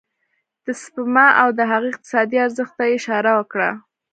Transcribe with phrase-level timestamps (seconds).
[0.65, 3.69] د سپما او د هغه اقتصادي ارزښت ته يې اشاره وکړه.